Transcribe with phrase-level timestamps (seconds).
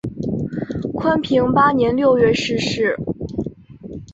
[0.95, 2.97] 宽平八年六月逝世。